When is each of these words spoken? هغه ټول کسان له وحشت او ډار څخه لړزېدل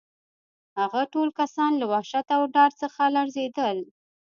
هغه 0.79 1.01
ټول 1.13 1.29
کسان 1.39 1.71
له 1.81 1.85
وحشت 1.91 2.27
او 2.37 2.41
ډار 2.55 2.71
څخه 2.81 3.01
لړزېدل 3.15 3.77